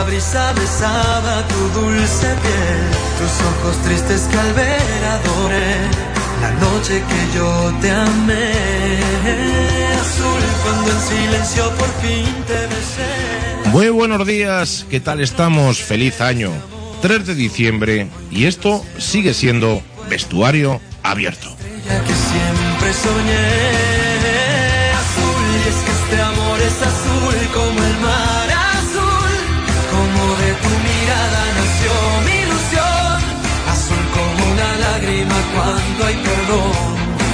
[0.00, 2.82] la brisa besaba tu dulce piel,
[3.18, 5.74] tus ojos tristes que al ver adoré,
[6.40, 8.52] la noche que yo te amé,
[10.00, 13.68] azul cuando en silencio por fin te besé.
[13.72, 15.82] Muy buenos días, ¿qué tal estamos?
[15.82, 16.50] Feliz año.
[17.02, 21.54] 3 de diciembre y esto sigue siendo vestuario abierto.
[21.58, 23.48] Que siempre soñé,
[25.02, 26.39] azul y es que este amor
[36.10, 36.72] hay perdón,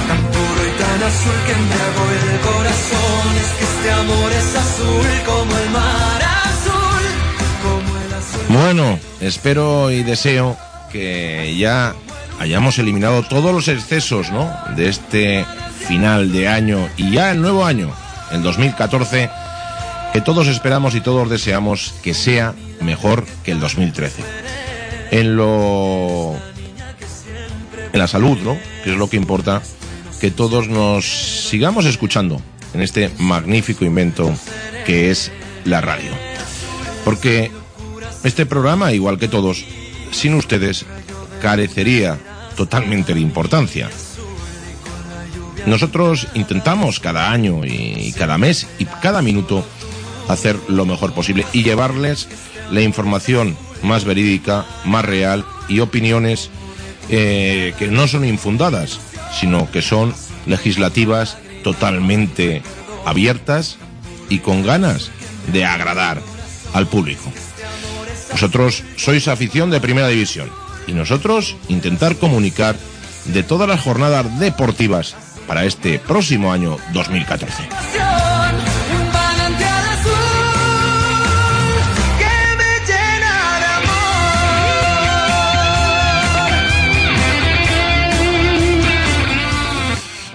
[0.07, 3.27] tan puro y tan azul que embriagó el corazón,
[3.61, 7.05] este amor es azul como el mar azul.
[8.49, 10.57] Bueno, espero y deseo
[10.91, 11.95] que ya
[12.39, 14.53] hayamos eliminado todos los excesos, ¿no?
[14.75, 15.45] De este
[15.87, 17.91] final de año y ya el nuevo año,
[18.31, 19.29] el 2014,
[20.13, 24.23] que todos esperamos y todos deseamos que sea mejor que el 2013.
[25.11, 26.35] En lo
[27.97, 28.57] la salud, ¿no?
[28.83, 29.61] Que es lo que importa,
[30.19, 31.05] que todos nos
[31.49, 32.41] sigamos escuchando
[32.73, 34.33] en este magnífico invento
[34.85, 35.31] que es
[35.65, 36.11] la radio.
[37.05, 37.51] Porque
[38.23, 39.63] este programa, igual que todos,
[40.11, 40.85] sin ustedes,
[41.41, 42.17] carecería
[42.55, 43.89] totalmente de importancia.
[45.65, 49.65] Nosotros intentamos cada año y cada mes y cada minuto
[50.27, 52.27] hacer lo mejor posible y llevarles
[52.71, 56.49] la información más verídica, más real y opiniones
[57.09, 58.99] eh, que no son infundadas,
[59.39, 60.13] sino que son
[60.45, 62.61] legislativas totalmente
[63.05, 63.77] abiertas
[64.29, 65.11] y con ganas
[65.51, 66.21] de agradar
[66.73, 67.31] al público.
[68.31, 70.49] Vosotros sois afición de primera división
[70.85, 72.75] y nosotros intentar comunicar
[73.25, 75.15] de todas las jornadas deportivas
[75.47, 78.16] para este próximo año 2014.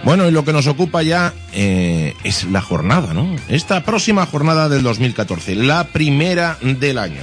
[0.04, 3.36] Bueno, y lo que nos ocupa ya eh, es la jornada, ¿no?
[3.48, 7.22] Esta próxima jornada del 2014, la primera del año,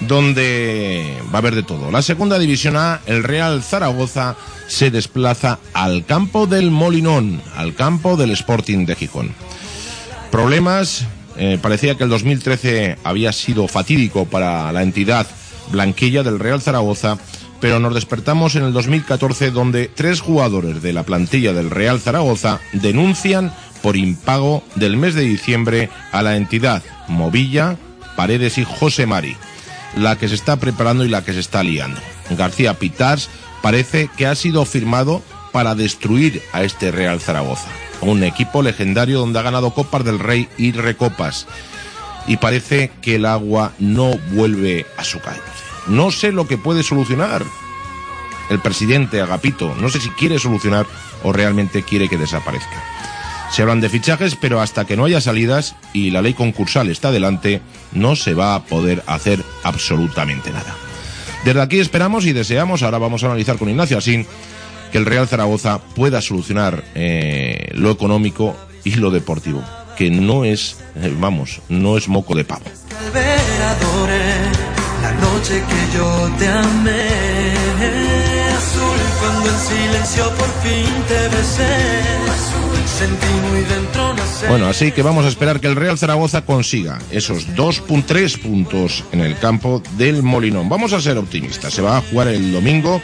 [0.00, 1.92] donde va a haber de todo.
[1.92, 4.34] La segunda división A, el Real Zaragoza
[4.66, 9.32] se desplaza al campo del Molinón, al campo del Sporting de Gijón.
[10.32, 11.06] Problemas,
[11.36, 15.28] eh, parecía que el 2013 había sido fatídico para la entidad
[15.70, 17.18] blanquilla del Real Zaragoza,
[17.60, 22.60] pero nos despertamos en el 2014 donde tres jugadores de la plantilla del Real Zaragoza
[22.72, 27.76] denuncian por impago del mes de diciembre a la entidad Movilla,
[28.16, 29.36] Paredes y José Mari,
[29.96, 32.00] la que se está preparando y la que se está liando.
[32.30, 33.28] García Pitars
[33.62, 35.22] parece que ha sido firmado
[35.52, 37.68] para destruir a este Real Zaragoza,
[38.00, 41.46] un equipo legendario donde ha ganado Copas del Rey y Recopas.
[42.26, 45.69] Y parece que el agua no vuelve a su cauce.
[45.90, 47.44] No sé lo que puede solucionar
[48.48, 49.74] el presidente Agapito.
[49.80, 50.86] No sé si quiere solucionar
[51.22, 52.82] o realmente quiere que desaparezca.
[53.50, 57.10] Se hablan de fichajes, pero hasta que no haya salidas y la ley concursal está
[57.10, 57.60] delante,
[57.92, 60.76] no se va a poder hacer absolutamente nada.
[61.44, 64.26] Desde aquí esperamos y deseamos, ahora vamos a analizar con Ignacio Asín,
[64.92, 69.64] que el Real Zaragoza pueda solucionar eh, lo económico y lo deportivo,
[69.96, 72.66] que no es, eh, vamos, no es moco de pavo.
[75.20, 77.08] Noche que yo te amé.
[78.56, 82.00] Azul cuando en silencio por fin te besé.
[83.00, 84.14] Dentro.
[84.48, 89.20] Bueno, así que vamos a esperar que el Real Zaragoza consiga esos 2.3 puntos en
[89.20, 90.68] el campo del Molinón.
[90.68, 91.72] Vamos a ser optimistas.
[91.72, 93.00] Se va a jugar el domingo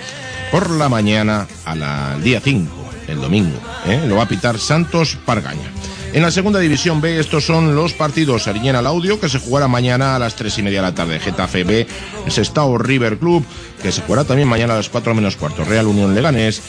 [0.50, 2.70] por la mañana a la- día 5,
[3.08, 3.58] el domingo.
[3.86, 4.02] ¿eh?
[4.06, 5.70] Lo va a pitar Santos Pargaña.
[6.16, 10.16] En la segunda división B, estos son los partidos Ariñena Laudio, que se jugará mañana
[10.16, 11.20] a las tres y media de la tarde.
[11.20, 11.86] Getafe B,
[12.28, 13.44] Sestao River Club,
[13.82, 15.62] que se jugará también mañana a las 4 menos cuarto.
[15.62, 16.62] Real Unión Leganés,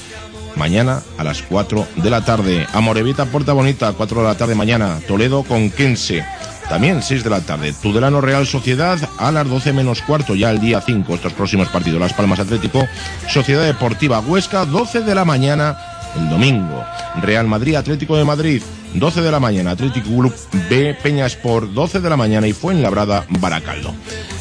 [0.57, 2.67] mañana a las 4 de la tarde.
[2.73, 4.99] Amorevita Puerta Bonita, 4 de la tarde mañana.
[5.07, 6.25] Toledo con Quense.
[6.67, 7.73] También 6 de la tarde.
[7.81, 12.01] Tudelano Real Sociedad a las 12 menos cuarto, ya el día 5, estos próximos partidos.
[12.01, 12.85] Las Palmas Atlético,
[13.29, 15.77] Sociedad Deportiva Huesca, 12 de la mañana
[16.17, 16.83] el domingo.
[17.21, 18.61] Real Madrid Atlético de Madrid,
[18.93, 19.71] 12 de la mañana.
[19.71, 20.35] Atlético Club
[20.69, 22.47] B Peña Sport, 12 de la mañana.
[22.47, 23.93] Y fue en Labrada Baracaldo.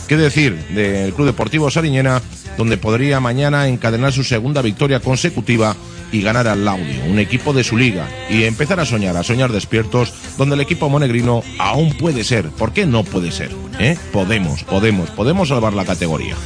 [0.08, 2.22] ¿Qué decir del Club Deportivo Sariñena,
[2.56, 5.74] donde podría mañana encadenar su segunda victoria consecutiva
[6.12, 9.50] y ganar al Laudio, un equipo de su liga, y empezar a soñar, a soñar
[9.50, 12.50] despiertos, donde el equipo monegrino aún puede ser.
[12.50, 13.50] ¿Por qué no puede ser?
[13.80, 13.98] ¿Eh?
[14.12, 16.36] Podemos, podemos, podemos salvar la categoría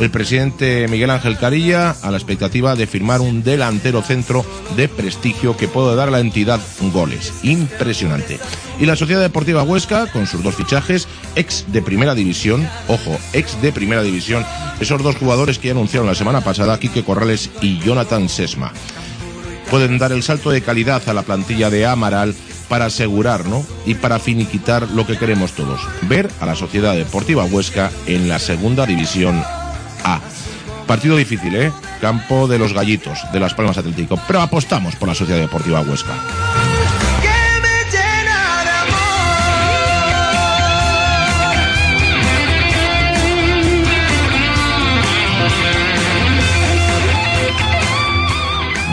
[0.00, 4.44] el presidente Miguel Ángel Carilla a la expectativa de firmar un delantero centro
[4.76, 6.60] de prestigio que puede dar a la entidad
[6.92, 7.32] goles.
[7.42, 8.38] Impresionante.
[8.78, 13.60] Y la Sociedad Deportiva Huesca, con sus dos fichajes, ex de primera división, ojo, ex
[13.60, 14.44] de primera división,
[14.80, 18.72] esos dos jugadores que anunciaron la semana pasada, Quique Corrales y Jonathan Sesma.
[19.70, 22.34] Pueden dar el salto de calidad a la plantilla de Amaral
[22.68, 23.64] para asegurar, ¿no?
[23.86, 28.38] Y para finiquitar lo que queremos todos, ver a la Sociedad Deportiva Huesca en la
[28.38, 29.42] segunda división
[30.14, 30.20] a.
[30.86, 31.72] Partido difícil, ¿eh?
[32.00, 34.18] Campo de los Gallitos, de Las Palmas Atlético.
[34.26, 36.14] Pero apostamos por la Sociedad Deportiva Huesca.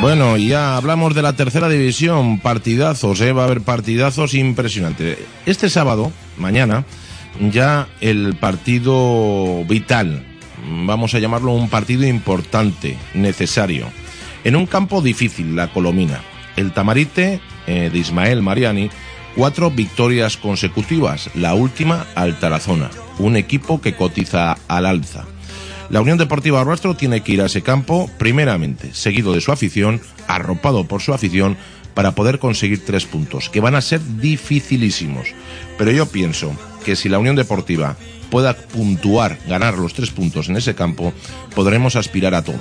[0.02, 3.32] Bueno, ya hablamos de la tercera división, partidazos, ¿eh?
[3.32, 5.18] va a haber partidazos impresionantes.
[5.48, 6.84] Este sábado, mañana,
[7.40, 10.35] ya el partido vital
[10.68, 13.88] vamos a llamarlo un partido importante, necesario.
[14.44, 16.22] En un campo difícil, la Colomina.
[16.56, 18.90] El Tamarite eh, de Ismael Mariani,
[19.36, 22.90] cuatro victorias consecutivas, la última al Tarazona,
[23.20, 25.26] un equipo que cotiza al alza.
[25.90, 30.02] La Unión Deportiva Rastro tiene que ir a ese campo, primeramente, seguido de su afición,
[30.28, 31.58] arropado por su afición,
[31.94, 35.28] para poder conseguir tres puntos, que van a ser dificilísimos.
[35.78, 36.56] Pero yo pienso
[36.86, 37.98] que si la Unión Deportiva
[38.30, 41.14] pueda puntuar, ganar los tres puntos en ese campo,
[41.56, 42.60] podremos aspirar a todo.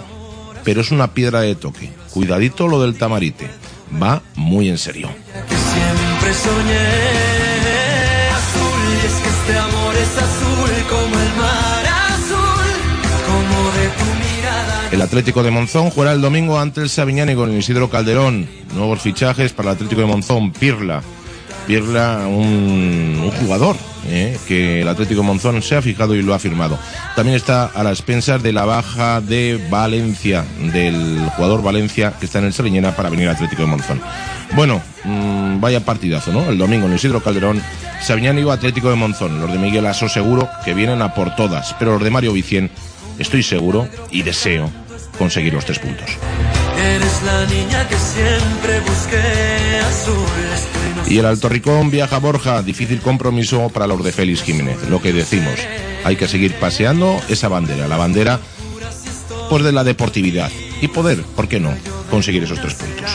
[0.65, 1.91] Pero es una piedra de toque.
[2.11, 3.49] Cuidadito lo del tamarite.
[4.03, 5.11] Va muy en serio.
[14.91, 18.49] el Atlético de Monzón jugará el domingo ante el Sabiñánigo con el Isidro Calderón.
[18.75, 20.53] Nuevos fichajes para el Atlético de Monzón.
[20.53, 21.03] Pirla.
[21.67, 24.39] Pirla, un jugador ¿eh?
[24.47, 26.79] que el Atlético Monzón se ha fijado y lo ha firmado.
[27.17, 32.39] También está a las expensas de la baja de Valencia, del jugador Valencia que está
[32.39, 34.01] en el Sariñena para venir al Atlético de Monzón.
[34.55, 36.49] Bueno, mm, vaya partidazo, ¿no?
[36.49, 37.63] El domingo en Isidro Calderón,
[38.03, 39.41] Sabiñán Atlético de Monzón.
[39.41, 42.71] Los de Miguel Aso seguro que vienen a por todas, pero los de Mario Vicien
[43.19, 44.71] estoy seguro y deseo
[45.19, 46.11] conseguir los tres puntos.
[46.79, 51.07] Eres la niña que siempre busqué azul.
[51.07, 54.89] Y el Alto Ricón viaja a Borja, difícil compromiso para los de Félix Jiménez.
[54.89, 55.55] Lo que decimos,
[56.05, 58.41] hay que seguir paseando esa bandera, la bandera
[59.51, 60.51] pues de la deportividad
[60.81, 61.73] y poder, ¿por qué no?,
[62.11, 63.11] conseguir esos tres puntos.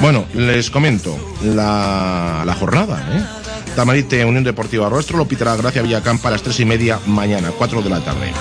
[0.00, 3.46] Bueno, les comento la, la jornada, ¿eh?
[3.74, 7.82] Tamarite Unión Deportiva Rostro lo pitará Gracia Villacampa a las tres y media mañana, 4
[7.82, 8.32] de la tarde.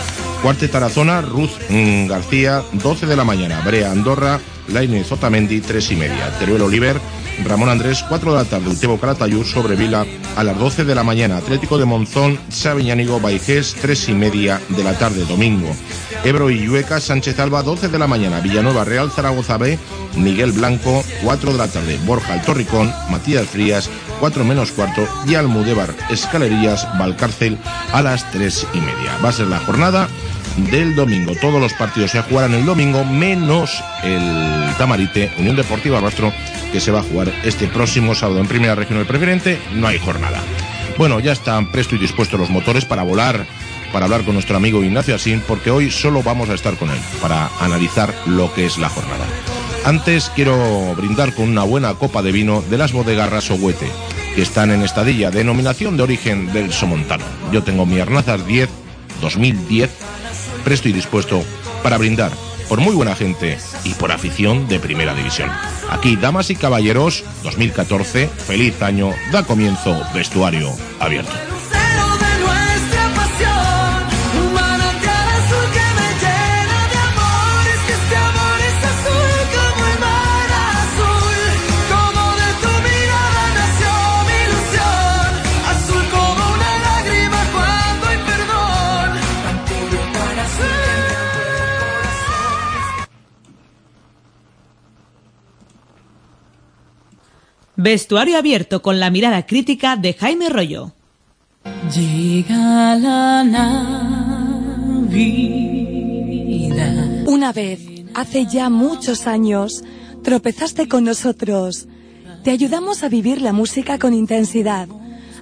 [0.46, 3.62] Cuarte Tarazona, Ruth mm, García, 12 de la mañana.
[3.66, 6.30] Brea Andorra, Laine Zotamendi, 3 y media.
[6.38, 7.02] Teruel Oliver,
[7.44, 8.70] Ramón Andrés, 4 de la tarde.
[8.70, 11.38] Utebo Calatayud sobre Vila a las 12 de la mañana.
[11.38, 15.76] Atlético de Monzón, Sabiñánigo, Baijés, 3 y media de la tarde, domingo.
[16.24, 18.40] Ebro y Llueca, Sánchez Alba, 12 de la mañana.
[18.40, 19.80] Villanueva Real, Zaragoza B,
[20.16, 22.00] Miguel Blanco, 4 de la tarde.
[22.06, 25.08] Borja Altorricón, Matías Frías, 4 menos cuarto.
[25.26, 27.58] Y Almudévar, Escalerías, Valcárcel
[27.92, 29.18] a las 3 y media.
[29.24, 30.08] Va a ser la jornada
[30.58, 31.34] del domingo.
[31.40, 36.32] Todos los partidos se jugarán el domingo, menos el Tamarite, Unión Deportiva Rastro,
[36.72, 39.60] que se va a jugar este próximo sábado en Primera Regional Preferente.
[39.74, 40.42] No hay jornada.
[40.98, 43.46] Bueno, ya están presto y dispuestos los motores para volar,
[43.92, 47.00] para hablar con nuestro amigo Ignacio Asín, porque hoy solo vamos a estar con él
[47.22, 49.26] para analizar lo que es la jornada.
[49.84, 53.88] Antes quiero brindar con una buena copa de vino de las bodegas Rasohuete,
[54.34, 57.26] que están en estadilla, denominación de origen del Somontano.
[57.52, 58.70] Yo tengo mi Arnazas 10
[59.22, 59.90] 2010
[60.66, 61.42] presto y dispuesto
[61.82, 62.32] para brindar
[62.68, 65.50] por muy buena gente y por afición de primera división.
[65.90, 71.55] Aquí, damas y caballeros, 2014, feliz año, da comienzo vestuario abierto.
[97.86, 100.94] Vestuario abierto con la mirada crítica de Jaime Rollo.
[101.96, 103.78] Llega la Navidad.
[107.28, 107.82] Una vez,
[108.16, 109.84] hace ya muchos años,
[110.24, 111.88] tropezaste con nosotros.
[112.44, 114.88] Te ayudamos a vivir la música con intensidad,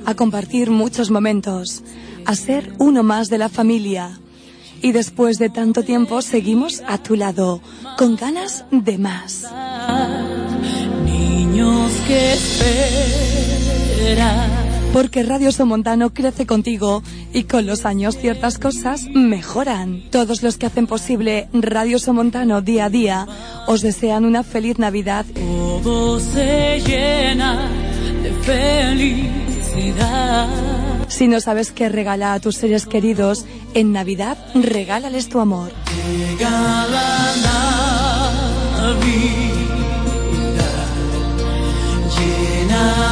[0.05, 1.81] a compartir muchos momentos,
[2.25, 4.19] a ser uno más de la familia.
[4.81, 7.61] Y después de tanto tiempo seguimos a tu lado,
[7.97, 9.45] con ganas de más.
[12.07, 13.53] Que esperan.
[14.91, 17.01] Porque Radio Somontano crece contigo
[17.33, 20.03] y con los años ciertas cosas mejoran.
[20.11, 23.25] Todos los que hacen posible Radio Somontano día a día
[23.67, 25.25] os desean una feliz Navidad.
[25.33, 27.69] Todo se llena
[28.21, 29.29] de felicidad.
[31.07, 35.71] Si no sabes qué regala a tus seres queridos, en Navidad regálales tu amor.
[36.37, 36.85] Llega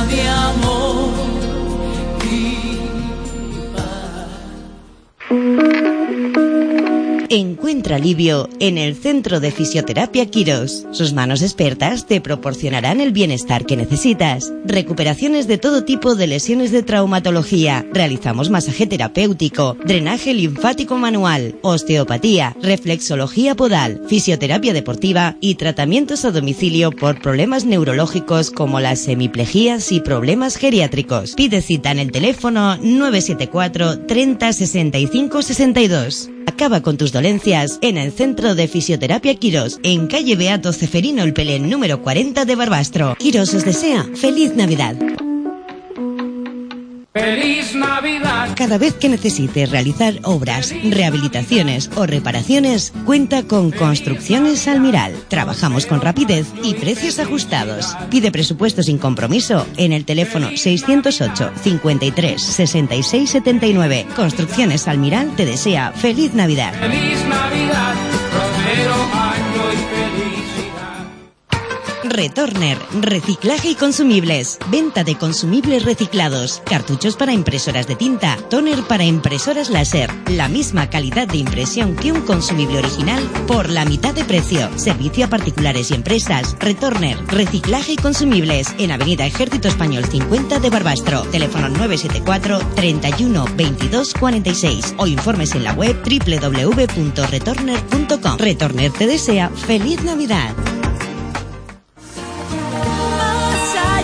[0.09, 1.20] de amor
[7.33, 10.85] Encuentra alivio en el Centro de Fisioterapia Quirós.
[10.91, 14.51] Sus manos expertas te proporcionarán el bienestar que necesitas.
[14.65, 17.85] Recuperaciones de todo tipo de lesiones de traumatología.
[17.93, 26.91] Realizamos masaje terapéutico, drenaje linfático manual, osteopatía, reflexología podal, fisioterapia deportiva y tratamientos a domicilio
[26.91, 31.35] por problemas neurológicos como las semiplejías y problemas geriátricos.
[31.35, 36.29] Pide cita en el teléfono 974 30 65 62.
[36.61, 41.33] Acaba con tus dolencias en el Centro de Fisioterapia Quirós, en calle Beato Ceferino El
[41.33, 43.15] Pelén número 40 de Barbastro.
[43.17, 44.95] Quirós os desea feliz Navidad.
[47.13, 48.55] ¡Feliz Navidad!
[48.55, 55.13] Cada vez que necesites realizar obras, rehabilitaciones o reparaciones, cuenta con Construcciones Almiral.
[55.27, 57.97] Trabajamos con rapidez y precios ajustados.
[58.09, 64.07] Pide presupuesto sin compromiso en el teléfono 608 53 66 79.
[64.15, 66.73] Construcciones Almiral te desea feliz Navidad.
[66.79, 68.20] ¡Feliz Navidad!
[72.11, 74.59] Retorner, reciclaje y consumibles.
[74.69, 76.61] Venta de consumibles reciclados.
[76.65, 78.35] Cartuchos para impresoras de tinta.
[78.49, 80.11] Toner para impresoras láser.
[80.27, 84.69] La misma calidad de impresión que un consumible original por la mitad de precio.
[84.77, 86.57] Servicio a particulares y empresas.
[86.59, 88.75] Retorner, reciclaje y consumibles.
[88.77, 91.21] En Avenida Ejército Español 50 de Barbastro.
[91.31, 98.37] Teléfono 974 31 22 46 o informes en la web www.retorner.com.
[98.37, 100.53] Retorner te desea feliz Navidad.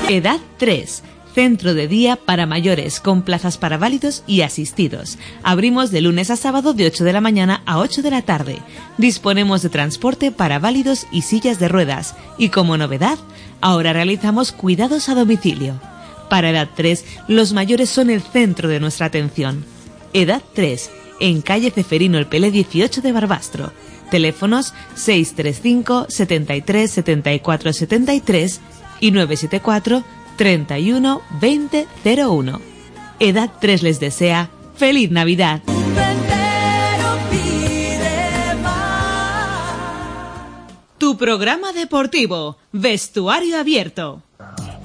[0.09, 1.03] Edad 3.
[1.35, 5.17] Centro de día para mayores con plazas para válidos y asistidos.
[5.43, 8.59] Abrimos de lunes a sábado de 8 de la mañana a 8 de la tarde.
[8.97, 12.15] Disponemos de transporte para válidos y sillas de ruedas.
[12.37, 13.19] Y como novedad,
[13.59, 15.77] ahora realizamos cuidados a domicilio.
[16.29, 19.65] Para Edad 3, los mayores son el centro de nuestra atención.
[20.13, 23.73] Edad 3, en calle Ceferino El Pelé 18 de Barbastro.
[24.09, 28.61] Teléfonos 635 73 74 73
[28.99, 30.03] y 974
[30.37, 32.61] 31 20 01.
[33.19, 35.61] Edad 3 les desea feliz Navidad.
[40.97, 44.23] Tu programa deportivo, vestuario abierto.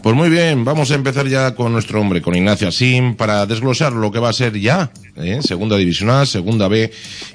[0.02, 3.92] Pues muy bien, vamos a empezar ya con nuestro hombre, con Ignacio Asim, para desglosar
[3.92, 5.38] lo que va a ser ya, ¿eh?
[5.42, 6.90] segunda división A, segunda B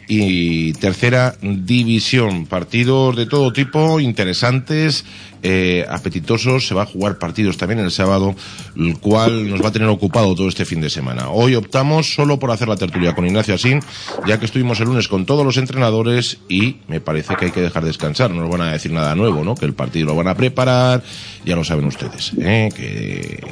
[0.10, 2.46] y tercera división.
[2.46, 5.06] Partidos de todo tipo, interesantes,
[5.44, 6.68] eh, apetitosos.
[6.68, 8.36] Se va a jugar partidos también el sábado,
[8.76, 11.30] el cual nos va a tener ocupado todo este fin de semana.
[11.30, 13.82] Hoy optamos solo por hacer la tertulia con Ignacio Asin,
[14.26, 17.62] ya que estuvimos el lunes con todos los entrenadores y me parece que hay que
[17.62, 18.32] dejar descansar.
[18.32, 19.56] No nos van a decir nada nuevo, ¿no?
[19.56, 21.04] Que el partido lo van a preparar,
[21.46, 22.70] ya lo saben ustedes, ¿eh?
[22.76, 23.44] Que,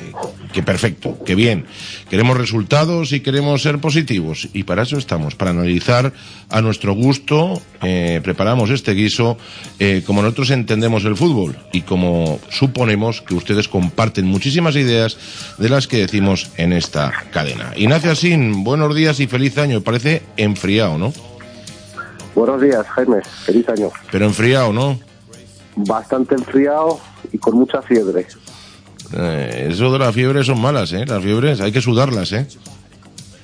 [0.55, 1.65] que perfecto, que bien.
[2.09, 6.13] Queremos resultados y queremos ser positivos y para eso estamos, para analizar
[6.49, 9.37] a nuestro gusto, eh, preparamos este guiso
[9.79, 15.17] eh, como nosotros entendemos el fútbol y como suponemos que ustedes comparten muchísimas ideas
[15.57, 17.73] de las que decimos en esta cadena.
[17.75, 19.81] Ignacio Asín, buenos días y feliz año.
[19.81, 21.11] Parece enfriado, ¿no?
[22.33, 23.21] Buenos días, Jaime.
[23.43, 23.89] Feliz año.
[24.09, 24.97] Pero enfriado, ¿no?
[25.75, 27.01] Bastante enfriado
[27.33, 28.25] y con mucha fiebre.
[29.13, 31.05] Eh, eso de la fiebre son malas, ¿eh?
[31.05, 32.47] Las fiebres hay que sudarlas, ¿eh?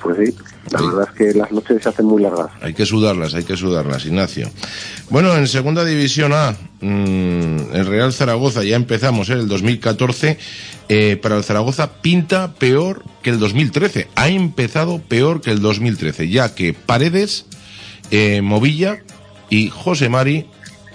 [0.02, 0.36] Pues sí,
[0.72, 0.86] la Sí.
[0.88, 2.48] verdad es que las noches se hacen muy largas.
[2.62, 4.50] Hay que sudarlas, hay que sudarlas, Ignacio.
[5.12, 9.34] Bueno, en segunda división A, mm, el Real Zaragoza, ya empezamos, ¿eh?
[9.34, 10.40] el 2014,
[10.90, 14.08] eh, para el Zaragoza pinta peor que el 2013.
[14.16, 17.46] Ha empezado peor que el 2013, ya que Paredes,
[18.10, 18.98] eh, Movilla
[19.52, 20.48] y José Mari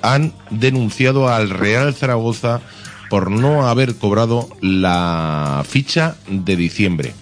[0.03, 2.61] han denunciado al Real Zaragoza
[3.09, 7.15] por no haber cobrado la ficha de diciembre.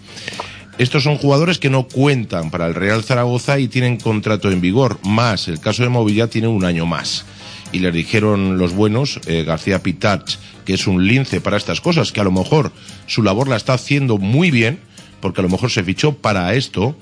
[0.77, 4.99] Estos son jugadores que no cuentan para el Real Zaragoza y tienen contrato en vigor,
[5.05, 7.25] más el caso de Movilla tiene un año más.
[7.71, 12.11] Y les dijeron los buenos, eh, García Pitach, que es un lince para estas cosas,
[12.11, 12.73] que a lo mejor
[13.07, 14.81] su labor la está haciendo muy bien,
[15.21, 16.97] porque a lo mejor se fichó para esto,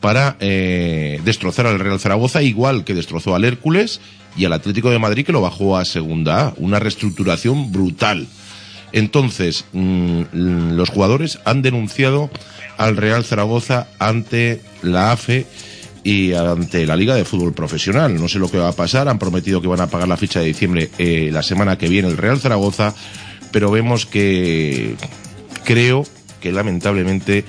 [0.00, 4.00] para eh, destrozar al Real Zaragoza, igual que destrozó al Hércules
[4.36, 6.54] y al Atlético de Madrid, que lo bajó a segunda A.
[6.56, 8.26] Una reestructuración brutal.
[8.92, 12.30] Entonces, mm, los jugadores han denunciado
[12.78, 15.46] al Real Zaragoza ante la AFE
[16.04, 18.14] y ante la Liga de Fútbol Profesional.
[18.14, 20.40] No sé lo que va a pasar, han prometido que van a pagar la ficha
[20.40, 22.94] de diciembre eh, la semana que viene el Real Zaragoza,
[23.50, 24.94] pero vemos que
[25.64, 26.04] creo
[26.40, 27.44] que lamentablemente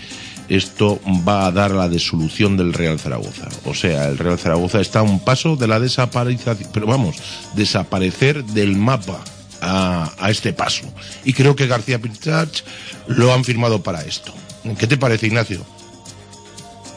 [0.49, 3.47] esto va a dar la desolución del Real Zaragoza.
[3.65, 7.17] O sea, el Real Zaragoza está a un paso de la desaparición, pero vamos,
[7.55, 9.23] desaparecer del mapa
[9.61, 10.85] a, a este paso.
[11.23, 12.63] Y creo que García Pichach
[13.07, 14.33] lo han firmado para esto.
[14.77, 15.61] ¿Qué te parece, Ignacio?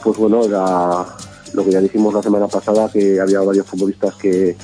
[0.03, 1.07] Pues bueno, era
[1.53, 4.57] lo que ya dijimos la semana pasada, que había varios futbolistas que,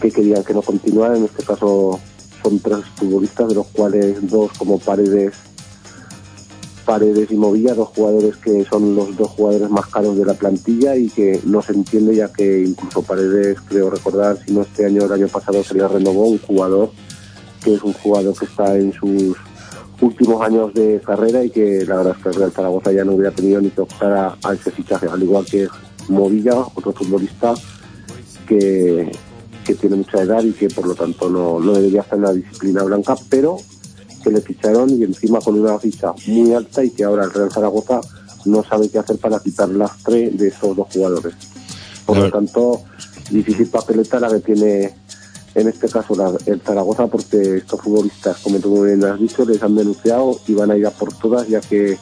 [0.00, 1.16] que querían que no continuara.
[1.16, 2.00] En este caso
[2.42, 5.34] son tres futbolistas, de los cuales dos como Paredes
[6.88, 10.96] Paredes y Movilla, dos jugadores que son los dos jugadores más caros de la plantilla
[10.96, 15.04] y que no se entiende ya que incluso Paredes, creo recordar, si no este año
[15.04, 16.90] el año pasado se le renovó un jugador
[17.62, 19.36] que es un jugador que está en sus
[20.00, 23.12] últimos años de carrera y que la verdad es que el Real Zaragoza ya no
[23.12, 25.68] hubiera tenido ni que optar a, ese fichaje, al igual que
[26.08, 27.52] Movilla, otro futbolista
[28.46, 29.12] que,
[29.62, 32.32] que tiene mucha edad y que por lo tanto no, no debería estar en la
[32.32, 33.58] disciplina blanca, pero
[34.22, 37.50] que le ficharon y encima con una ficha muy alta y que ahora el Real
[37.52, 38.00] Zaragoza
[38.44, 41.34] no sabe qué hacer para quitar las tres de esos dos jugadores.
[42.06, 42.82] Por lo tanto,
[43.30, 44.94] difícil papeleta la que tiene
[45.54, 49.62] en este caso la- el Zaragoza porque estos futbolistas, como tú bien has dicho, les
[49.62, 51.98] han denunciado y van a ir a por todas ya que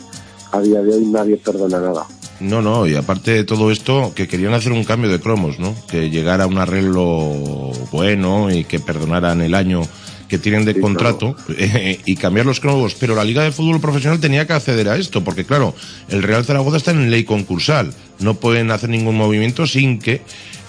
[0.53, 2.07] a día de hoy nadie perdona nada.
[2.38, 5.75] No, no, y aparte de todo esto, que querían hacer un cambio de cromos, ¿no?
[5.88, 9.81] Que llegara un arreglo bueno y que perdonaran el año
[10.29, 12.95] que tienen de Sí, contrato eh, y cambiar los cromos.
[12.95, 15.75] Pero la Liga de Fútbol Profesional tenía que acceder a esto, porque claro,
[16.09, 17.93] el Real Zaragoza está en ley concursal.
[18.19, 20.23] No pueden hacer ningún movimiento sin que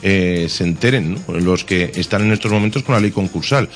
[0.03, 1.39] eh, se enteren ¿no?
[1.39, 3.69] los que están en estos momentos con la ley concursal.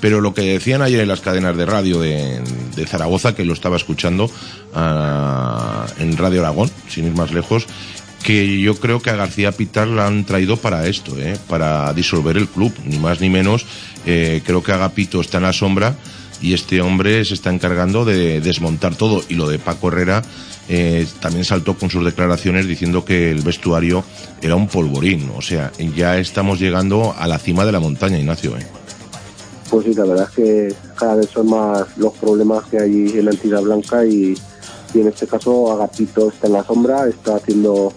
[0.00, 2.40] Pero lo que decían ayer en las cadenas de radio de,
[2.76, 4.30] de Zaragoza, que lo estaba escuchando
[4.74, 7.66] ah, en Radio Aragón, sin ir más lejos,
[8.22, 11.36] que yo creo que a García Pitar la han traído para esto, ¿eh?
[11.48, 13.66] para disolver el club, ni más ni menos.
[14.06, 15.94] Eh, creo que Agapito está en la sombra
[16.40, 19.22] y este hombre se está encargando de desmontar todo.
[19.28, 20.22] Y lo de Paco Herrera
[20.68, 24.04] eh, también saltó con sus declaraciones diciendo que el vestuario
[24.42, 25.30] era un polvorín.
[25.36, 28.56] O sea, ya estamos llegando a la cima de la montaña, Ignacio.
[28.56, 28.66] ¿eh?
[29.70, 33.24] Pues sí, la verdad es que cada vez son más los problemas que hay en
[33.24, 34.34] la entidad blanca y,
[34.94, 37.92] y en este caso Agapito está en la sombra, está haciendo,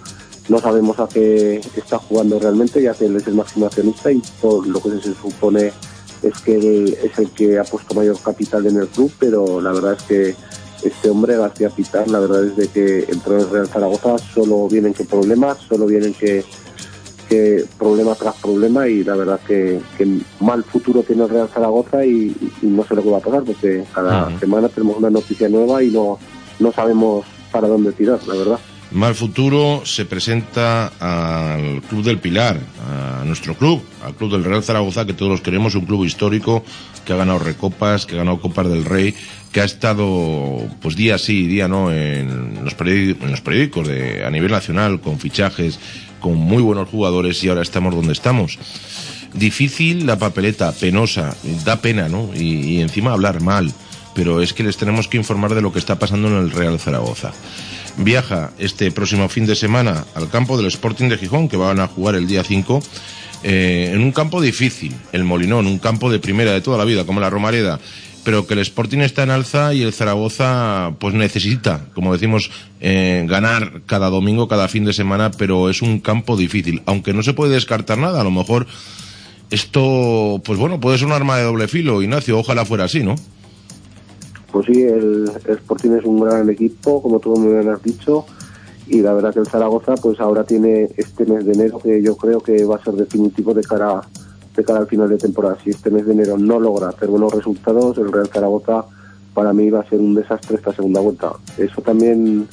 [0.50, 4.22] no sabemos a qué está jugando realmente, ya que él es el máximo accionista y
[4.42, 5.72] por lo que se supone
[6.24, 9.72] es que él es el que ha puesto mayor capital en el club, pero la
[9.72, 10.36] verdad es que
[10.84, 14.94] este hombre, García Pitar, la verdad es de que entró en Real Zaragoza, solo vienen
[14.94, 16.44] que problemas, solo vienen que
[17.32, 20.06] que problema tras problema y la verdad que, que
[20.42, 23.44] mal futuro tiene el Real Zaragoza y, y no sé lo que va a pasar
[23.44, 24.40] porque cada Ujú.
[24.40, 26.20] semana tenemos una noticia nueva y no,
[26.60, 28.60] no sabemos para dónde tirar, la verdad.
[28.92, 34.64] Mal Futuro se presenta al Club del Pilar, a nuestro club, al Club del Real
[34.64, 36.66] Zaragoza, que todos los queremos, un club histórico
[37.06, 39.16] que ha ganado recopas, que ha ganado Copas del Rey,
[39.54, 45.00] que ha estado pues día sí, día no en los periódicos, de, a nivel nacional,
[45.00, 45.80] con fichajes,
[46.20, 48.60] con muy buenos jugadores y ahora estamos donde estamos.
[49.34, 52.30] Difícil la papeleta, penosa, da pena, ¿no?
[52.36, 53.74] Y encima hablar mal,
[54.14, 56.80] pero es que les tenemos que informar de lo que está pasando en el Real
[56.80, 57.32] Zaragoza.
[57.98, 61.88] Viaja este próximo fin de semana al campo del Sporting de Gijón, que van a
[61.88, 62.82] jugar el día 5,
[63.44, 67.06] eh, en un campo difícil, el Molinón, un campo de primera de toda la vida,
[67.06, 67.80] como la Romareda,
[68.24, 73.26] pero que el Sporting está en alza y el Zaragoza pues necesita, como decimos, eh,
[73.28, 77.34] ganar cada domingo, cada fin de semana, pero es un campo difícil, aunque no se
[77.34, 78.68] puede descartar nada, a lo mejor
[79.50, 83.16] esto, pues bueno, puede ser un arma de doble filo, Ignacio, ojalá fuera así, ¿no?
[84.52, 88.26] Pues sí, el, Sporting es un gran equipo, como tú me has dicho,
[88.88, 92.18] y la verdad que el Zaragoza pues ahora tiene este mes de enero que yo
[92.18, 94.02] creo que va a ser definitivo de cara
[94.56, 95.58] de cara al final de temporada.
[95.64, 98.86] Si este mes de enero no logra hacer buenos resultados, el Real Zaragoza
[99.34, 101.32] para mí va a ser un desastre esta segunda vuelta.
[101.58, 102.48] Eso también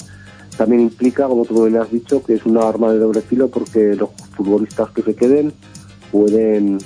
[0.57, 3.95] también implica, como tú bien has dicho, que es una arma de doble filo porque
[3.95, 5.53] los futbolistas que se queden
[6.11, 6.79] pueden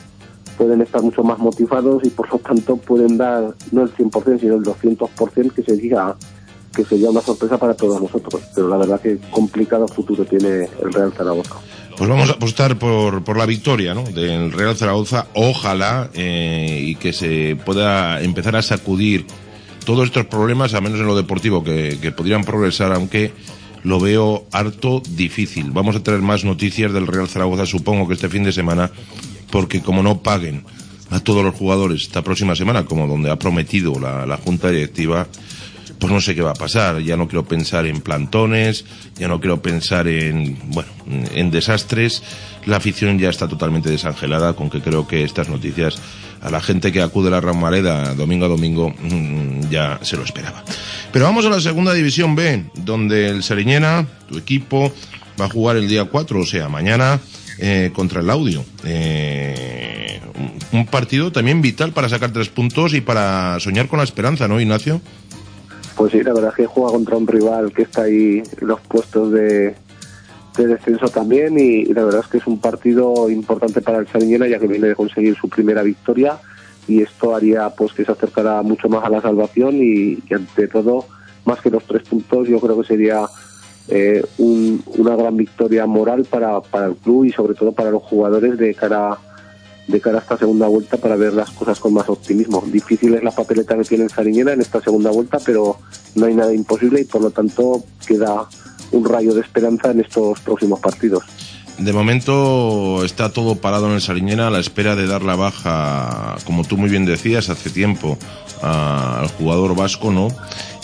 [0.58, 4.56] pueden estar mucho más motivados y por lo tanto pueden dar no el 100% sino
[4.56, 6.16] el 200% que sería
[6.76, 10.94] que sería una sorpresa para todos nosotros pero la verdad que complicado futuro tiene el
[10.94, 11.56] Real Zaragoza
[11.98, 14.04] pues vamos a apostar por, por la victoria ¿no?
[14.04, 19.28] del Real Zaragoza ojalá eh, y que se pueda empezar a sacudir
[19.84, 23.34] todos estos problemas, a menos en lo deportivo, que, que podrían progresar, aunque
[23.84, 25.72] lo veo harto difícil.
[25.72, 28.92] Vamos a tener más noticias del Real Zaragoza, supongo que este fin de semana,
[29.54, 30.66] porque como no paguen
[31.12, 35.28] a todos los jugadores esta próxima semana, como donde ha prometido la, la Junta Directiva,
[36.00, 37.02] pues no sé qué va a pasar.
[37.02, 38.84] Ya no quiero pensar en plantones,
[39.16, 42.24] ya no quiero pensar en, bueno, en desastres.
[42.66, 46.00] La afición ya está totalmente desangelada, con que creo que estas noticias
[46.42, 50.24] a la gente que acude a la Ramareda domingo a domingo mm, ya se lo
[50.24, 50.64] esperaba.
[51.12, 54.92] Pero vamos a la segunda división B, donde el Seriñena, tu equipo,
[55.40, 57.20] va a jugar el día 4, o sea, mañana,
[57.60, 58.64] eh, contra el Audio.
[58.86, 60.20] Eh,
[60.72, 64.60] un partido también vital para sacar tres puntos y para soñar con la esperanza, ¿no,
[64.60, 65.02] Ignacio?
[65.96, 68.82] Pues sí, la verdad es que juega contra un rival que está ahí en los
[68.82, 69.76] puestos de,
[70.58, 74.48] de descenso también y, la verdad es que es un partido importante para el Sariñena
[74.48, 76.38] ya que viene de conseguir su primera victoria
[76.88, 81.06] y esto haría pues que se acercara mucho más a la salvación y ante todo
[81.46, 83.26] más que los tres puntos yo creo que sería
[83.90, 88.04] eh, un- una gran victoria moral para, para el club y sobre todo para los
[88.04, 89.18] jugadores de cara
[89.86, 92.64] de cara a esta segunda vuelta para ver las cosas con más optimismo.
[92.66, 95.78] Difícil es la papeleta que tiene el Sariñena en esta segunda vuelta, pero
[96.16, 98.48] no hay nada imposible y por lo tanto queda
[98.94, 101.24] un rayo de esperanza en estos próximos partidos.
[101.80, 106.38] De momento está todo parado en el Sariñena a la espera de dar la baja,
[106.46, 108.18] como tú muy bien decías, hace tiempo
[108.62, 110.30] al jugador vasco, ¿no?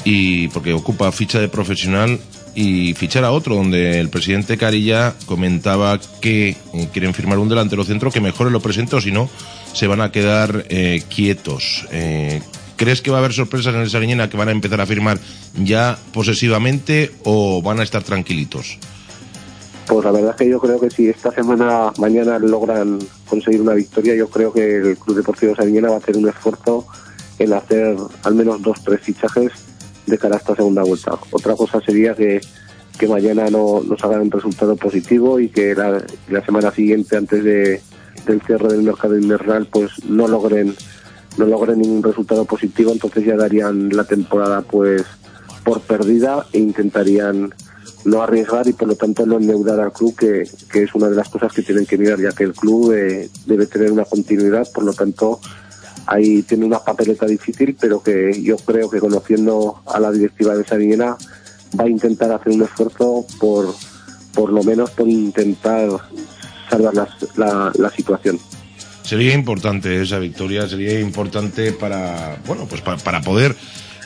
[0.03, 2.19] Y porque ocupa ficha de profesional
[2.55, 7.83] y fichar a otro, donde el presidente Carilla comentaba que eh, quieren firmar un delantero
[7.83, 9.29] centro que mejore lo presente o si no,
[9.73, 11.87] se van a quedar eh, quietos.
[11.91, 12.41] Eh,
[12.75, 15.19] ¿Crees que va a haber sorpresas en el Sariñena que van a empezar a firmar
[15.61, 18.77] ya posesivamente o van a estar tranquilitos?
[19.85, 23.73] Pues la verdad es que yo creo que si esta semana, mañana logran conseguir una
[23.73, 26.85] victoria, yo creo que el Club Deportivo Sariñena va a hacer un esfuerzo
[27.39, 29.68] en hacer al menos dos, tres fichajes
[30.09, 31.17] de cara a esta segunda vuelta.
[31.31, 32.41] Otra cosa sería que,
[33.07, 37.81] mañana no nos hagan un resultado positivo y que la, la semana siguiente, antes de,
[38.25, 40.75] del cierre del mercado invernal, pues no logren
[41.37, 45.03] no logren ningún resultado positivo, entonces ya darían la temporada pues
[45.63, 47.53] por perdida e intentarían
[48.05, 51.15] no arriesgar y por lo tanto no endeudar al club, que, que es una de
[51.15, 54.67] las cosas que tienen que mirar, ya que el club eh, debe tener una continuidad,
[54.73, 55.39] por lo tanto
[56.05, 60.65] ahí tiene una papeleta difícil, pero que yo creo que conociendo a la directiva de
[60.65, 61.17] Sariñena
[61.79, 63.73] va a intentar hacer un esfuerzo por
[64.33, 65.89] por lo menos por intentar
[66.69, 66.93] salvar
[67.35, 68.39] la, la situación.
[69.03, 73.55] Sería importante esa victoria, sería importante para, bueno, pues para, para poder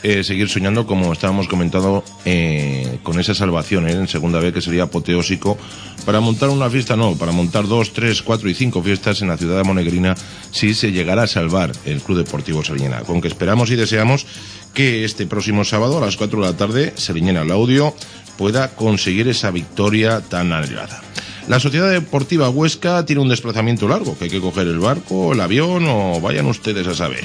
[0.02, 3.92] eh, seguir soñando como estábamos comentando eh, con esa salvación ¿eh?
[3.92, 5.56] en segunda vez que sería apoteósico
[6.04, 9.36] para montar una fiesta, no, para montar dos, tres, cuatro y cinco fiestas en la
[9.36, 10.14] ciudad de Monegrina
[10.50, 14.26] si se llegara a salvar el Club Deportivo Sariñena, con que esperamos y deseamos
[14.74, 17.94] que este próximo sábado a las 4 de la tarde Sariñena el audio
[18.36, 21.00] pueda conseguir esa victoria tan anhelada.
[21.48, 25.40] La Sociedad Deportiva Huesca tiene un desplazamiento largo, que hay que coger el barco, el
[25.40, 27.24] avión o vayan ustedes a saber.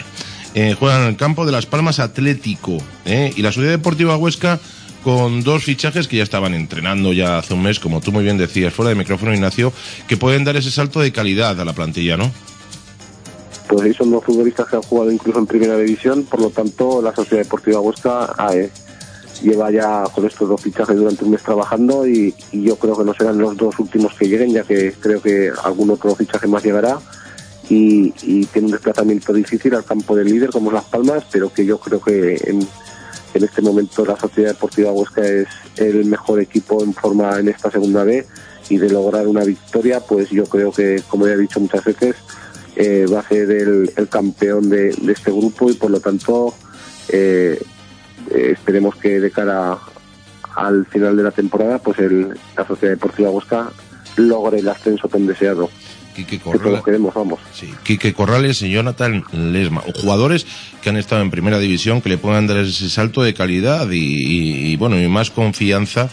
[0.53, 3.31] Eh, juegan en el campo de Las Palmas Atlético ¿eh?
[3.35, 4.59] y la Sociedad Deportiva Huesca
[5.03, 8.38] con dos fichajes que ya estaban entrenando ya hace un mes, como tú muy bien
[8.38, 9.71] decías, fuera de micrófono Ignacio,
[10.07, 12.31] que pueden dar ese salto de calidad a la plantilla, ¿no?
[13.67, 17.01] Pues ahí son dos futbolistas que han jugado incluso en primera división, por lo tanto
[17.01, 18.71] la Sociedad Deportiva Huesca ah, eh,
[19.43, 23.03] lleva ya con estos dos fichajes durante un mes trabajando y, y yo creo que
[23.03, 26.63] no serán los dos últimos que lleguen, ya que creo que algún otro fichaje más
[26.63, 26.97] llegará
[27.69, 31.53] y, y tiene un desplazamiento difícil al campo del líder como es Las Palmas, pero
[31.53, 32.67] que yo creo que en,
[33.33, 37.69] en este momento la Sociedad Deportiva Huesca es el mejor equipo en forma en esta
[37.71, 38.25] segunda B
[38.69, 42.15] y de lograr una victoria, pues yo creo que, como ya he dicho muchas veces,
[42.75, 46.53] eh, va a ser el, campeón de, de este grupo y por lo tanto
[47.09, 47.61] eh,
[48.31, 49.77] eh, esperemos que de cara
[50.55, 53.71] al final de la temporada pues el, la Sociedad Deportiva Huesca
[54.17, 55.69] logre el ascenso tan deseado
[56.25, 57.39] Quique que Corrales, queremos, vamos.
[57.53, 60.45] sí, Quique Corrales y Jonathan Lesma, jugadores
[60.82, 63.97] que han estado en primera división, que le puedan dar ese salto de calidad y,
[63.97, 66.10] y- y, bueno, y más confianza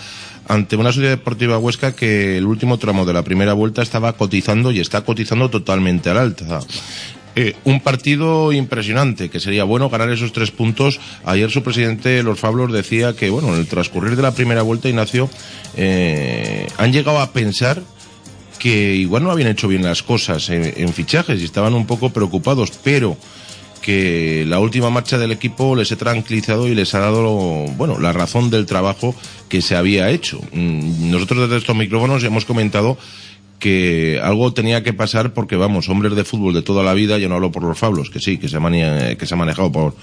[0.48, 4.70] ante una sociedad deportiva huesca que el último tramo de la primera vuelta estaba cotizando
[4.70, 6.60] y está cotizando totalmente al alta.
[7.38, 10.98] Eh, un partido impresionante, que sería bueno ganar esos tres puntos.
[11.24, 14.88] Ayer su presidente, Los Fablos, decía que, bueno, en el transcurrir de la primera vuelta,
[14.88, 15.28] Ignacio,
[15.76, 17.82] eh, han llegado a pensar
[18.58, 22.72] que igual no habían hecho bien las cosas en, fichajes y estaban un poco preocupados,
[22.82, 23.16] pero
[23.82, 28.12] que la última marcha del equipo les he tranquilizado y les ha dado, bueno, la
[28.12, 29.14] razón del trabajo
[29.48, 30.40] que se había hecho.
[30.52, 32.98] Mm, Nosotros desde estos micrófonos hemos comentado
[33.58, 37.28] que algo tenía que pasar porque, vamos, hombres de fútbol de toda la vida, yo
[37.28, 39.94] no hablo por los fablos, que sí, que se, mania, que se ha manejado por,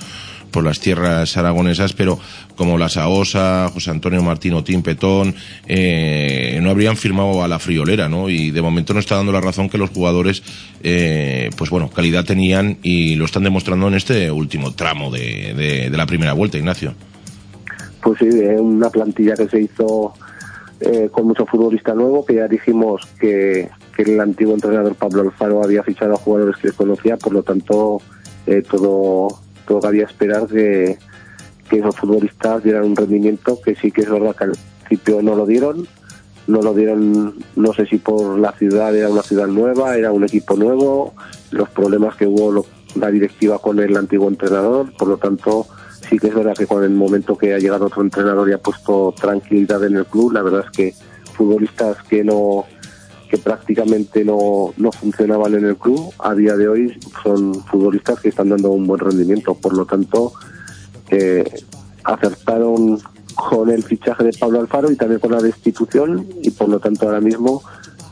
[0.54, 2.18] por las tierras aragonesas, pero
[2.56, 5.36] como la Saosa, José Antonio Martín Otín Petón,
[5.68, 8.30] eh, no habrían firmado a la friolera, ¿no?
[8.30, 10.44] Y de momento no está dando la razón que los jugadores,
[10.84, 15.98] eh, pues bueno, calidad tenían y lo están demostrando en este último tramo de, de,
[15.98, 16.94] la primera vuelta, Ignacio.
[18.02, 20.14] Pues sí, de una plantilla que se hizo
[20.80, 25.64] eh, con mucho futbolista nuevo, que ya dijimos que, que el antiguo entrenador Pablo Alfaro
[25.64, 28.02] había fichado a jugadores que conocía, por lo tanto,
[28.46, 30.98] eh, todo, todo cabía esperar que,
[31.70, 35.36] que esos futbolistas dieran un rendimiento que sí que es verdad que al principio no
[35.36, 35.88] lo dieron,
[36.48, 40.24] no lo dieron, no sé si por la ciudad, era una ciudad nueva, era un
[40.24, 41.14] equipo nuevo,
[41.52, 45.68] los problemas que hubo la directiva con el antiguo entrenador, por lo tanto
[46.10, 48.58] sí que es verdad que con el momento que ha llegado otro entrenador y ha
[48.58, 50.94] puesto tranquilidad en el club, la verdad es que
[51.34, 52.66] futbolistas que no
[53.34, 58.30] que prácticamente no, no funcionaban en el club, a día de hoy son futbolistas que
[58.30, 60.34] están dando un buen rendimiento, por lo tanto
[62.04, 63.00] acertaron
[63.36, 66.28] con el fichaje de Pablo Alfaro y también con la destitución.
[66.44, 67.64] Y por lo tanto ahora mismo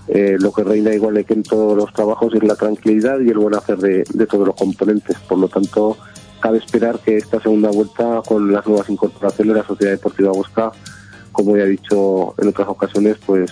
[0.08, 3.38] eh, lo que reina igual que en todos los trabajos es la tranquilidad y el
[3.38, 5.18] buen hacer de, de todos los componentes.
[5.20, 5.98] Por lo tanto,
[6.40, 10.72] cabe esperar que esta segunda vuelta con las nuevas incorporaciones de la Sociedad Deportiva Bosca,
[11.32, 13.52] como ya he dicho en otras ocasiones, pues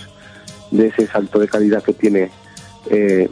[0.71, 2.29] de ese salto de calidad que tiene
[2.89, 3.29] eh,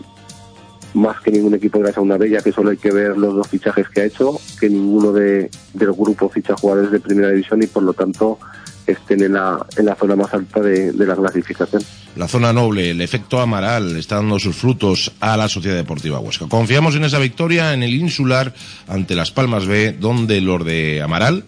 [0.93, 3.47] más que ningún equipo de la segunda bella, que solo hay que ver los dos
[3.47, 7.67] fichajes que ha hecho, que ninguno de, del grupo ficha jugadores de primera división y
[7.67, 8.39] por lo tanto
[8.87, 11.83] estén en la, en la zona más alta de, de la clasificación.
[12.15, 16.47] La zona noble, el efecto Amaral, está dando sus frutos a la Sociedad Deportiva Huesca.
[16.47, 18.53] Confiamos en esa victoria en el insular
[18.87, 21.43] ante Las Palmas B, donde los de Amaral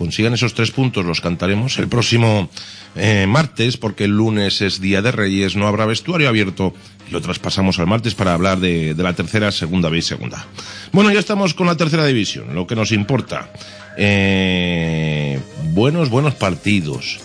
[0.00, 2.48] consigan esos tres puntos, los cantaremos el próximo
[2.96, 6.72] eh, martes, porque el lunes es Día de Reyes, no habrá vestuario abierto
[7.06, 10.46] y lo traspasamos al martes para hablar de, la tercera, segunda B y segunda.
[10.90, 13.52] Bueno, ya estamos con la tercera división, lo que nos importa.
[13.98, 15.38] Eh,
[15.74, 17.20] buenos, buenos partidos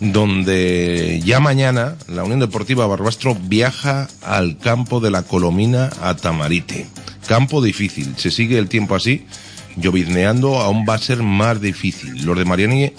[0.00, 6.88] donde ya mañana la Unión Deportiva Barbastro viaja al campo de la Colomina a Tamarite.
[7.28, 9.24] Campo difícil, se sigue el tiempo así,
[9.80, 12.24] llovizneando, aún va a ser más difícil.
[12.24, 12.92] Los de Mariani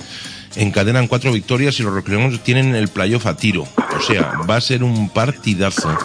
[0.56, 3.68] encadenan cuatro victorias y los recreanos tienen el playoff a tiro.
[3.98, 5.96] O sea, va a ser un partidazo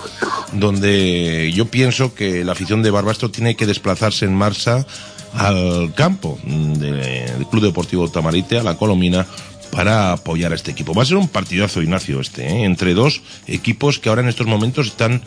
[0.52, 4.86] donde yo pienso que la afición de Barbastro tiene que desplazarse en marcha
[5.32, 6.92] al campo de-
[7.32, 9.26] del Club Deportivo Tamarite, a la Colomina,
[9.72, 10.94] para apoyar a este equipo.
[10.94, 12.64] Va a ser un partidazo, Ignacio, este, ¿eh?
[12.64, 15.22] entre dos equipos que ahora en estos momentos están,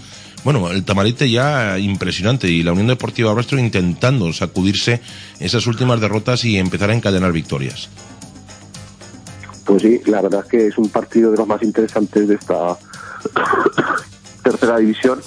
[0.48, 5.02] bueno, el Tamarite ya impresionante y la Unión Deportiva Barbastro intentando sacudirse
[5.42, 7.90] esas últimas derrotas y empezar a encadenar victorias.
[9.66, 12.78] Pues sí, la verdad es que es un partido de los más interesantes de esta
[14.42, 15.20] tercera división,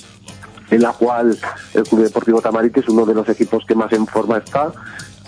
[0.71, 1.39] en la cual
[1.75, 4.73] el Club Deportivo Tamarite es uno de los equipos que más en forma está,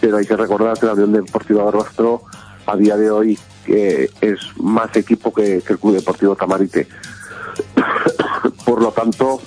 [0.00, 2.22] pero hay que recordar que la Unión Deportiva Barbastro
[2.64, 6.88] a día de hoy es más equipo que el Club Deportivo Tamarite.
[8.64, 9.42] Por lo tanto,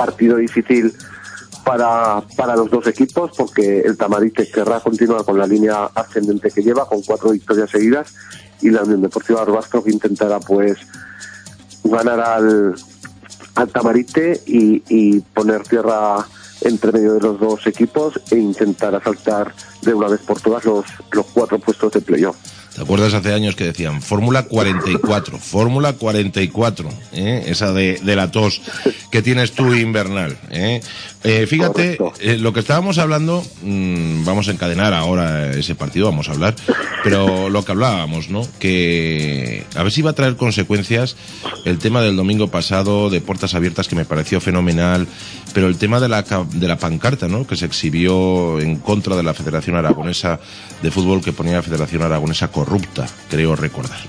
[0.00, 0.94] partido difícil
[1.62, 6.62] para, para los dos equipos porque el Tamarite querrá continuar con la línea ascendente que
[6.62, 8.14] lleva con cuatro victorias seguidas
[8.62, 10.78] y la Unión Deportiva Barbastro que intentará pues
[11.84, 12.74] ganar al,
[13.56, 16.26] al Tamarite y, y poner tierra
[16.62, 20.86] entre medio de los dos equipos e intentar asaltar de una vez por todas los,
[21.12, 22.36] los cuatro puestos de playoff.
[22.74, 27.44] ¿Te acuerdas hace años que decían Fórmula 44, Fórmula 44, ¿eh?
[27.46, 28.62] esa de, la tos
[29.10, 30.38] que tienes tú invernal?
[30.50, 30.80] ¿eh?
[31.22, 36.30] Eh, fíjate, eh, lo que estábamos hablando, mm, vamos a encadenar ahora ese partido, vamos
[36.30, 36.56] a hablar,
[37.04, 38.46] pero lo que hablábamos, ¿no?
[38.58, 41.16] Que a ver si va a traer consecuencias
[41.66, 45.06] el tema del domingo pasado de puertas abiertas que me pareció fenomenal,
[45.52, 47.46] pero el tema de la, de la pancarta, ¿no?
[47.46, 50.40] Que se exhibió en contra de la Federación Aragonesa
[50.82, 54.00] de Fútbol que ponía la Federación Aragonesa corrupta, creo recordar.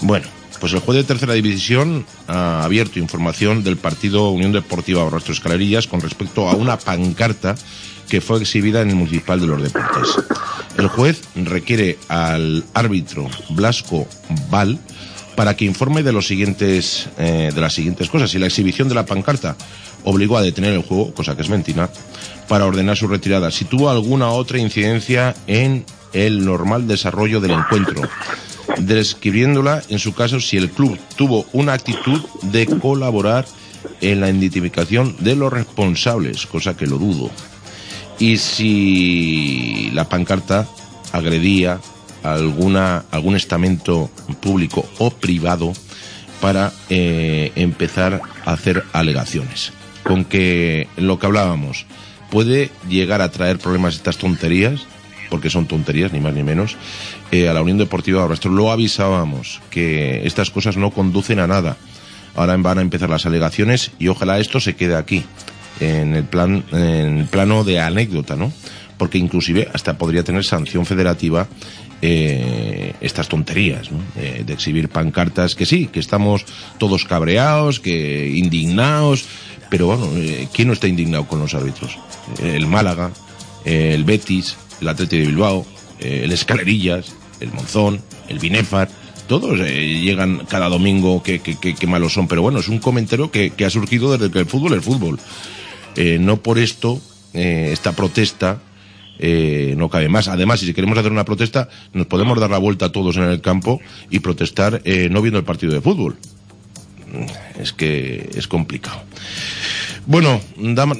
[0.00, 0.26] Bueno,
[0.60, 5.86] pues el juez de tercera división ha abierto información del partido Unión Deportiva Barrastro Escalerillas
[5.86, 7.54] con respecto a una pancarta
[8.08, 10.24] que fue exhibida en el Municipal de los Deportes.
[10.78, 14.06] El juez requiere al árbitro Blasco
[14.50, 14.78] Val
[15.34, 18.30] para que informe de los siguientes eh, de las siguientes cosas.
[18.30, 19.56] Si la exhibición de la pancarta
[20.04, 21.90] obligó a detener el juego, cosa que es mentira,
[22.48, 23.50] para ordenar su retirada.
[23.50, 28.02] Si tuvo alguna otra incidencia en el normal desarrollo del encuentro,
[28.78, 33.46] describiéndola en su caso si el club tuvo una actitud de colaborar
[34.00, 37.30] en la identificación de los responsables, cosa que lo dudo.
[38.18, 40.66] Y si la pancarta
[41.12, 41.80] agredía
[42.22, 45.72] alguna, algún estamento público o privado
[46.40, 49.72] para eh, empezar a hacer alegaciones.
[50.02, 51.86] Con que lo que hablábamos
[52.30, 54.86] puede llegar a traer problemas estas tonterías,
[55.28, 56.76] porque son tonterías, ni más ni menos,
[57.30, 58.50] eh, a la Unión Deportiva Barbastro.
[58.50, 61.76] Lo avisábamos, que estas cosas no conducen a nada.
[62.34, 65.24] Ahora van a empezar las alegaciones y ojalá esto se quede aquí,
[65.80, 68.52] en el, plan, en el plano de anécdota, ¿no?
[68.98, 71.48] Porque inclusive hasta podría tener sanción federativa
[72.02, 73.98] eh, estas tonterías, ¿no?
[74.16, 76.44] Eh, de exhibir pancartas que sí, que estamos
[76.78, 79.24] todos cabreados, que indignados,
[79.70, 80.08] pero bueno,
[80.52, 81.98] ¿quién no está indignado con los árbitros?
[82.42, 83.10] el Málaga,
[83.64, 85.66] el Betis, el Atlético de Bilbao,
[86.00, 88.88] el Escalerillas, el Monzón, el Binefar,
[89.28, 91.40] todos llegan cada domingo que,
[91.86, 94.84] malos son, pero bueno, es un comentario que, ha surgido desde que el fútbol es
[94.84, 95.18] fútbol.
[96.20, 97.00] no por esto,
[97.32, 98.60] esta protesta
[99.18, 100.28] eh, no cabe más.
[100.28, 103.80] Además, si queremos hacer una protesta, nos podemos dar la vuelta todos en el campo
[104.10, 106.16] y protestar eh, no viendo el partido de fútbol.
[107.58, 109.02] Es que es complicado.
[110.06, 110.40] Bueno,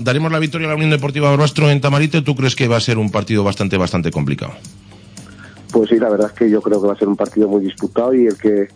[0.01, 2.23] daremos la victoria a la Unión Deportiva Barbastro en Tamarite.
[2.23, 4.53] ¿Tú crees que va a ser un partido bastante, bastante complicado?
[5.73, 7.63] Pues sí, la verdad es que yo creo que va a ser un partido muy
[7.65, 8.69] disputado y el que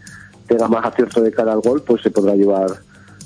[0.46, 2.68] tenga más acierto de cara al gol, pues se podrá llevar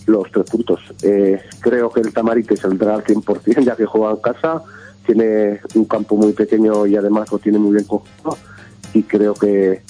[0.06, 0.80] los tres puntos.
[1.02, 4.62] Eh, creo que el Tamarite saldrá al 100% ya que juega en casa
[5.04, 8.36] tiene un campo muy pequeño y además lo tiene muy bien cogido
[8.92, 9.82] y creo que,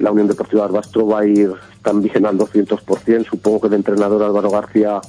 [0.00, 1.52] la Unión Deportiva Arbastro va a ir
[1.84, 3.28] también al 200%.
[3.28, 5.00] Supongo que el entrenador Álvaro García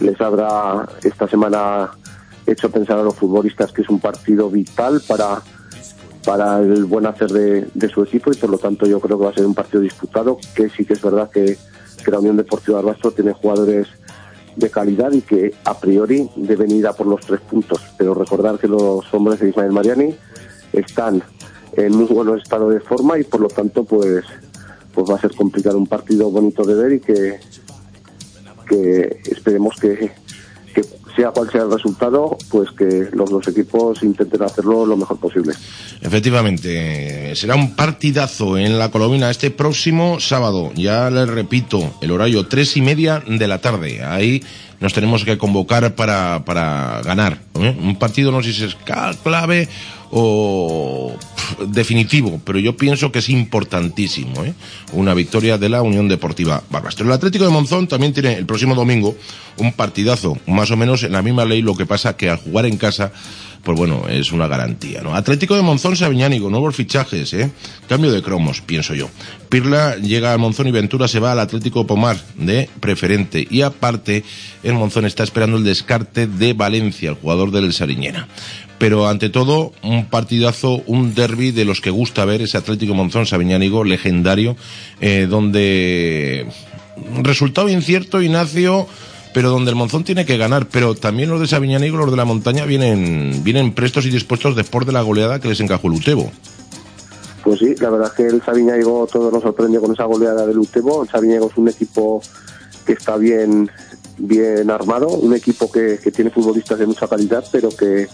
[0.00, 1.90] les habrá esta semana
[2.46, 5.42] hecho pensar a los futbolistas que es un partido vital para,
[6.24, 9.30] para el buen hacer de, su equipo y por lo tanto yo creo que va
[9.30, 11.56] a ser un partido disputado, que sí que es verdad que,
[12.04, 13.88] que la Unión Deportiva Arbastro tiene jugadores
[14.56, 17.80] de calidad y que a priori deben ir a por los tres puntos.
[17.96, 20.14] Pero recordar que los hombres de Ismael Mariani
[20.72, 21.22] están
[21.74, 24.24] en muy buen estado de forma y por lo tanto pues
[24.94, 27.40] pues va a ser complicado un partido bonito de ver y que,
[28.72, 30.10] que esperemos que,
[30.74, 30.82] que
[31.14, 35.54] sea cual sea el resultado, pues que los dos equipos intenten hacerlo lo mejor posible.
[36.00, 40.72] Efectivamente, será un partidazo en la Colomina este próximo sábado.
[40.74, 44.02] Ya les repito, el horario tres y media de la tarde.
[44.02, 44.42] Ahí
[44.80, 47.38] nos tenemos que convocar para, para ganar.
[47.54, 47.76] ¿eh?
[47.78, 48.76] Un partido no sé si es
[49.22, 49.68] clave
[50.14, 51.16] o
[51.66, 54.52] definitivo, pero yo pienso que es importantísimo, ¿eh?
[54.92, 57.06] una victoria de la Unión Deportiva Barbastro.
[57.06, 59.16] El Atlético de Monzón también tiene el próximo domingo
[59.56, 62.66] un partidazo, más o menos en la misma ley, lo que pasa que al jugar
[62.66, 63.12] en casa,
[63.62, 65.14] pues bueno, es una garantía, ¿no?
[65.14, 67.50] Atlético de Monzón Sabiñánigo, nuevos fichajes, ¿eh?
[67.88, 69.08] Cambio de cromos, pienso yo.
[69.48, 74.24] Pirla llega a Monzón y Ventura se va al Atlético Pomar de preferente y aparte
[74.62, 78.28] el Monzón está esperando el descarte de Valencia, el jugador del Sariñena
[78.82, 83.26] pero ante todo un partidazo, un derby de los que gusta ver ese Atlético Monzón
[83.26, 84.56] Sabiñánigo legendario,
[85.00, 86.48] eh, donde
[87.22, 88.88] resultado incierto, Ignacio,
[89.34, 92.24] pero donde el Monzón tiene que ganar, pero también los de Sabiñánigo, los de la
[92.24, 96.30] montaña, vienen, vienen prestos y dispuestos después de la goleada que les encajó el Utebo.
[97.42, 100.58] Pues sí, la verdad es que el Sabiñánigo todo nos sorprendió con esa goleada del
[100.58, 101.02] Utebo.
[101.02, 102.22] El Sabiñánigo es un equipo
[102.86, 103.70] que está bien,
[104.18, 108.08] bien armado, un equipo que, que tiene futbolistas de mucha calidad, pero que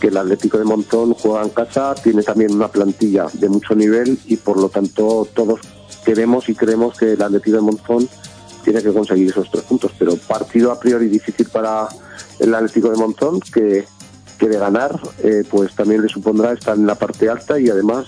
[0.00, 4.18] que el Atlético de Montón juega en casa, tiene también una plantilla de mucho nivel
[4.26, 5.60] y por lo tanto todos
[6.04, 8.08] queremos y creemos que el Atlético de Montón
[8.64, 9.92] tiene que conseguir esos tres puntos.
[9.98, 11.88] Pero partido a priori difícil para
[12.40, 13.84] el Atlético de Montón que,
[14.38, 18.06] que de ganar eh, pues también le supondrá estar en la parte alta y además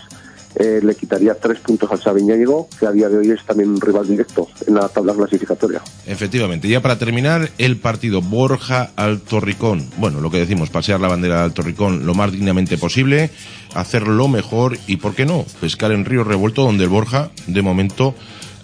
[0.59, 3.81] eh, le quitaría tres puntos al Sabiñánigo, que a día de hoy es también un
[3.81, 5.83] rival directo en la tabla clasificatoria.
[6.07, 9.87] Efectivamente, ya para terminar, el partido Borja Altorricón.
[9.99, 13.31] Bueno, lo que decimos, pasear la bandera de Altorricón lo más dignamente posible,
[13.75, 18.15] hacerlo mejor y, ¿por qué no?, pescar en Río Revuelto, donde el Borja, de momento,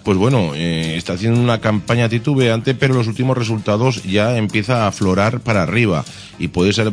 [0.03, 4.87] pues bueno, eh, está haciendo una campaña titubeante, pero los últimos resultados ya empieza a
[4.87, 6.03] aflorar para arriba
[6.37, 6.91] y puede ser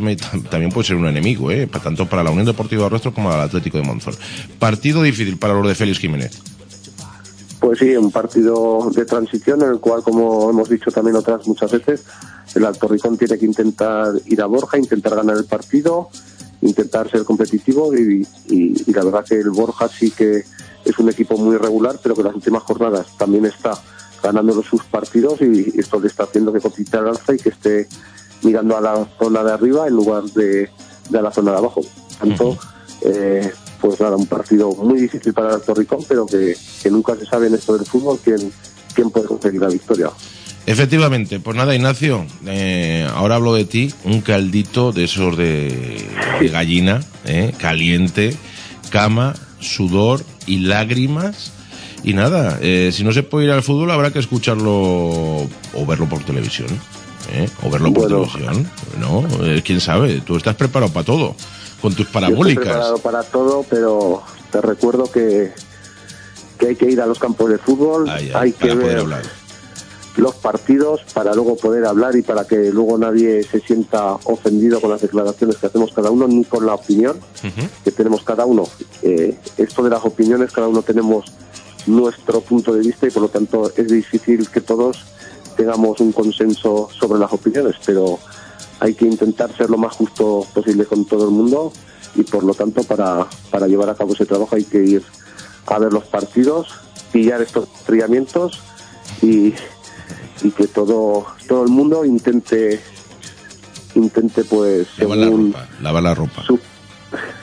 [0.48, 3.42] también puede ser un enemigo, eh, tanto para la Unión Deportiva de Rostro como para
[3.42, 4.14] el Atlético de Monzón.
[4.58, 6.40] Partido difícil para los de Félix Jiménez.
[7.58, 11.70] Pues sí, un partido de transición en el cual, como hemos dicho también otras muchas
[11.72, 12.04] veces,
[12.54, 16.08] el Alto Ricón tiene que intentar ir a Borja, intentar ganar el partido,
[16.62, 20.44] intentar ser competitivo y, y la verdad que el Borja sí que
[20.90, 23.72] es un equipo muy regular, pero que en las últimas jornadas también está
[24.22, 27.88] ganando sus partidos y esto le está haciendo que compite al alza y que esté
[28.42, 30.68] mirando a la zona de arriba en lugar de,
[31.12, 31.80] a la zona de abajo.
[32.18, 32.58] Tanto,
[33.02, 37.24] eh, pues nada, un partido muy difícil para el Ricón, pero que, que, nunca se
[37.24, 38.52] sabe en esto del fútbol quién,
[38.94, 40.10] quién puede conseguir la victoria.
[40.66, 46.06] Efectivamente, pues nada, Ignacio, eh, ahora hablo de ti, un caldito de esos de,
[46.38, 48.36] de gallina, eh, caliente,
[48.90, 51.52] cama, sudor y lágrimas.
[52.02, 56.08] Y nada, eh, si no se puede ir al fútbol habrá que escucharlo o verlo
[56.08, 56.68] por televisión.
[57.32, 57.48] ¿eh?
[57.62, 58.26] O verlo por Bueno.
[58.26, 58.70] televisión.
[58.98, 61.36] No, Eh, quién sabe, tú estás preparado para todo,
[61.82, 62.64] con tus Yo estoy parabólicas.
[62.64, 65.52] preparado para todo, pero te recuerdo que,
[66.58, 68.98] que hay que ir a los campos de fútbol, Ay, ay, hay que poder ver
[68.98, 69.22] hablar.
[70.16, 74.90] Los partidos para luego poder hablar y para que luego nadie se sienta ofendido con
[74.90, 77.18] las declaraciones que hacemos cada uno ni con la opinión
[77.84, 78.64] que tenemos cada uno.
[79.02, 81.26] Eh, esto de las opiniones, cada uno tenemos
[81.86, 85.04] nuestro punto de vista y por lo tanto es difícil que todos
[85.56, 88.18] tengamos un consenso sobre las opiniones, pero
[88.80, 91.72] hay que intentar ser lo más justo posible con todo el mundo
[92.14, 95.02] y por lo tanto para, para llevar a cabo ese trabajo hay que ir
[95.66, 96.68] a ver los partidos,
[97.12, 98.60] pillar estos triamientos
[99.22, 99.54] y,
[100.42, 102.80] y que todo, todo el mundo intente
[103.94, 106.44] intente pues Lavar la ropa, lavar la ropa.
[106.46, 106.60] su-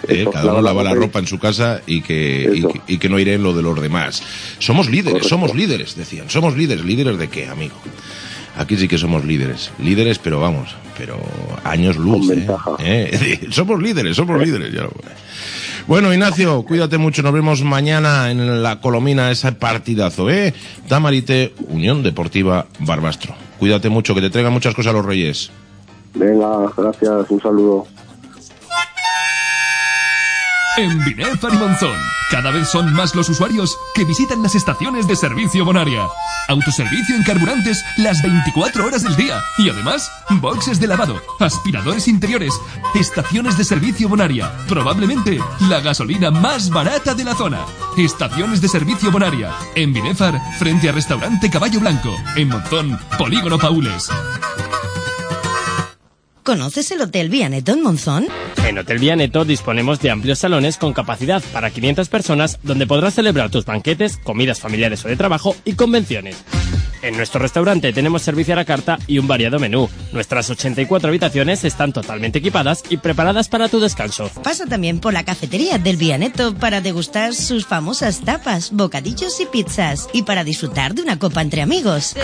[0.08, 2.98] Eh, eso, cada uno lava la ropa en su casa y que, y que, y
[3.00, 4.24] que no iré en lo de los demás.
[4.60, 5.28] Somos líderes, Correcto.
[5.28, 6.30] somos líderes, decían.
[6.30, 6.86] Somos líderes.
[6.86, 7.76] ¿Líderes de qué, amigo?
[8.58, 9.72] Aquí sí que somos líderes.
[9.84, 11.20] Líderes, pero vamos, pero
[11.66, 12.32] años luz.
[12.32, 12.48] ¿eh?
[12.80, 13.48] ¿Eh?
[13.52, 14.72] somos líderes, somos líderes.
[14.74, 14.94] ya lo-
[15.88, 17.24] Bueno, Ignacio, cuídate mucho.
[17.24, 20.54] Nos vemos mañana en la Colomina, ese partidazo, ¿eh?
[20.90, 23.34] Tamarite, Unión Deportiva Barbastro.
[23.58, 25.50] Cuídate mucho, que te traigan muchas cosas los Reyes.
[26.14, 27.88] Venga, gracias, un saludo.
[30.78, 31.98] En Binefar y Monzón,
[32.30, 36.06] cada vez son más los usuarios que visitan las estaciones de servicio Bonaria.
[36.50, 39.42] Autoservicio en carburantes las 24 horas del día.
[39.58, 42.54] Y además, boxes de lavado, aspiradores interiores,
[42.94, 44.52] estaciones de servicio Bonaria.
[44.68, 47.66] Probablemente la gasolina más barata de la zona.
[47.98, 49.52] Estaciones de servicio Bonaria.
[49.74, 52.16] En Binefar, frente a Restaurante Caballo Blanco.
[52.36, 54.10] En Monzón, Polígono Paules.
[56.44, 58.28] ¿Conoces el Hotel Vianeto en Monzón?
[58.68, 63.50] En Hotel Vianeto disponemos de amplios salones con capacidad para 500 personas donde podrás celebrar
[63.50, 66.44] tus banquetes, comidas familiares o de trabajo y convenciones.
[67.02, 69.90] En nuestro restaurante tenemos servicio a la carta y un variado menú.
[70.12, 74.30] Nuestras 84 habitaciones están totalmente equipadas y preparadas para tu descanso.
[74.44, 80.10] Pasa también por la cafetería del Vianeto para degustar sus famosas tapas, bocadillos y pizzas
[80.14, 82.16] y para disfrutar de una copa entre amigos.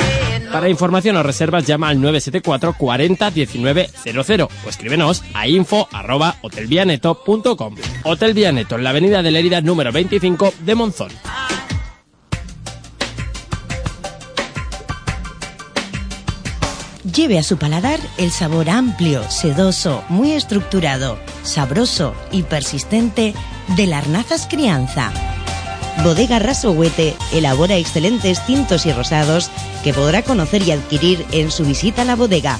[0.51, 6.35] Para información o reservas llama al 974 40 19 00 o escríbenos a info arroba
[6.41, 7.75] hotelvianeto.com.
[8.03, 11.09] Hotel Vianeto en la avenida de Lerida número 25 de Monzón.
[17.13, 23.35] Lleve a su paladar el sabor amplio, sedoso, muy estructurado, sabroso y persistente
[23.75, 25.13] de las Arnazas Crianza.
[26.03, 29.51] Bodega Rasohuete elabora excelentes tintos y rosados
[29.83, 32.57] que podrá conocer y adquirir en su visita a la bodega.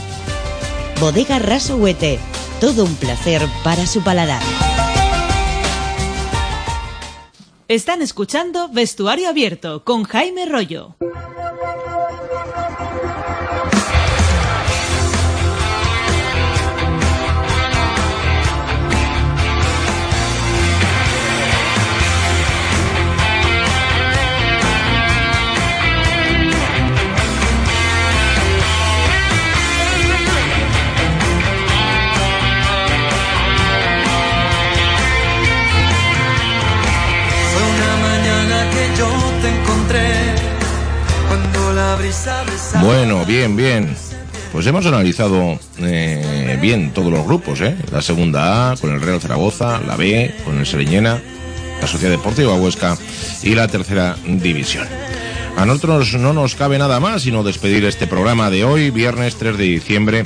[0.99, 2.19] Bodega Rasohuete,
[2.59, 4.43] todo un placer para su paladar.
[7.67, 10.95] Están escuchando Vestuario Abierto con Jaime Rollo.
[42.81, 43.95] Bueno, bien, bien.
[44.51, 47.75] Pues hemos analizado eh, bien todos los grupos, ¿eh?
[47.91, 51.21] La segunda A con el Real Zaragoza, la B con el Sereñena,
[51.81, 52.97] la Sociedad Deportiva Huesca
[53.43, 54.87] y la tercera división.
[55.55, 59.57] A nosotros no nos cabe nada más sino despedir este programa de hoy, viernes 3
[59.57, 60.23] de diciembre,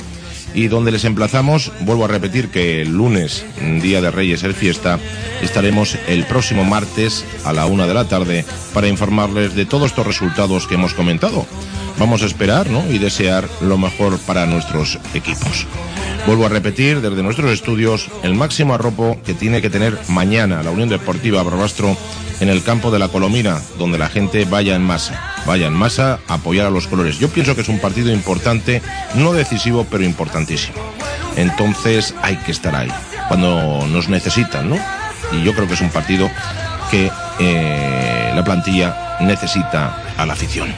[0.58, 3.46] y donde les emplazamos, vuelvo a repetir que el lunes,
[3.80, 4.98] Día de Reyes, es fiesta,
[5.40, 8.44] estaremos el próximo martes a la una de la tarde
[8.74, 11.46] para informarles de todos estos resultados que hemos comentado.
[11.96, 12.84] Vamos a esperar ¿no?
[12.90, 15.64] y desear lo mejor para nuestros equipos.
[16.26, 20.72] Vuelvo a repetir desde nuestros estudios el máximo arropo que tiene que tener mañana la
[20.72, 21.96] Unión Deportiva Barbastro
[22.40, 26.20] en el campo de la Colomina, donde la gente vaya en masa, vaya en masa
[26.28, 27.18] a apoyar a los colores.
[27.18, 28.82] Yo pienso que es un partido importante,
[29.14, 30.76] no decisivo, pero importantísimo.
[31.36, 32.92] Entonces hay que estar ahí,
[33.28, 34.76] cuando nos necesitan, ¿no?
[35.32, 36.30] Y yo creo que es un partido
[36.90, 40.68] que eh, la plantilla necesita a la afición.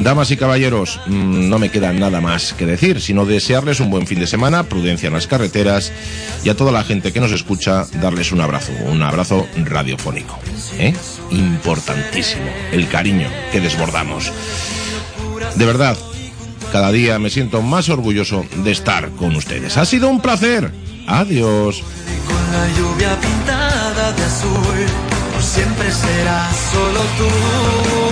[0.00, 4.06] Damas y caballeros, mm, no me queda nada más que decir, sino desearles un buen
[4.06, 5.92] fin de semana, prudencia en las carreteras
[6.44, 10.38] y a toda la gente que nos escucha darles un abrazo, un abrazo radiofónico.
[10.78, 10.94] ¿eh?
[11.30, 14.32] Importantísimo, el cariño que desbordamos.
[15.56, 15.96] De verdad,
[16.72, 19.76] cada día me siento más orgulloso de estar con ustedes.
[19.76, 20.70] Ha sido un placer.
[21.06, 21.82] Adiós.
[25.40, 28.11] Siempre solo tú.